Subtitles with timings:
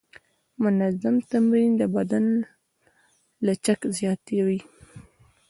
[0.63, 2.25] منظم تمرین د بدن
[3.45, 4.59] لچک زیاتوي.